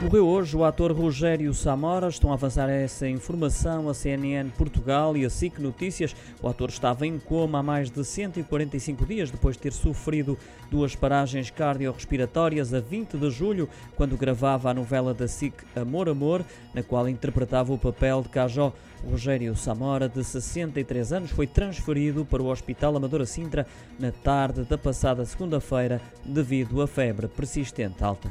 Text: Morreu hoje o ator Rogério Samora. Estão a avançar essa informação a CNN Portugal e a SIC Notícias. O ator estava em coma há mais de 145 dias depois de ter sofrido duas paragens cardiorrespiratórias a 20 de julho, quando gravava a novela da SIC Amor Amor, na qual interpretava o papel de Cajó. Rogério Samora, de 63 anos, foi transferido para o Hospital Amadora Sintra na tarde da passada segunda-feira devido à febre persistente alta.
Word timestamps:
Morreu 0.00 0.28
hoje 0.28 0.56
o 0.56 0.62
ator 0.62 0.92
Rogério 0.92 1.52
Samora. 1.52 2.08
Estão 2.08 2.30
a 2.30 2.34
avançar 2.34 2.68
essa 2.70 3.08
informação 3.08 3.88
a 3.88 3.94
CNN 3.94 4.48
Portugal 4.50 5.16
e 5.16 5.24
a 5.24 5.30
SIC 5.30 5.58
Notícias. 5.58 6.14
O 6.40 6.48
ator 6.48 6.68
estava 6.68 7.04
em 7.04 7.18
coma 7.18 7.58
há 7.58 7.62
mais 7.64 7.90
de 7.90 8.04
145 8.04 9.04
dias 9.04 9.28
depois 9.28 9.56
de 9.56 9.62
ter 9.62 9.72
sofrido 9.72 10.38
duas 10.70 10.94
paragens 10.94 11.50
cardiorrespiratórias 11.50 12.72
a 12.72 12.78
20 12.78 13.16
de 13.16 13.28
julho, 13.28 13.68
quando 13.96 14.16
gravava 14.16 14.70
a 14.70 14.74
novela 14.74 15.12
da 15.12 15.26
SIC 15.26 15.52
Amor 15.74 16.08
Amor, 16.08 16.44
na 16.72 16.82
qual 16.82 17.08
interpretava 17.08 17.72
o 17.72 17.78
papel 17.78 18.22
de 18.22 18.28
Cajó. 18.28 18.72
Rogério 19.04 19.56
Samora, 19.56 20.08
de 20.08 20.22
63 20.22 21.12
anos, 21.12 21.30
foi 21.30 21.46
transferido 21.46 22.24
para 22.24 22.42
o 22.42 22.50
Hospital 22.50 22.96
Amadora 22.96 23.26
Sintra 23.26 23.66
na 23.98 24.12
tarde 24.12 24.62
da 24.62 24.78
passada 24.78 25.24
segunda-feira 25.24 26.00
devido 26.24 26.80
à 26.82 26.86
febre 26.86 27.26
persistente 27.26 28.02
alta. 28.04 28.28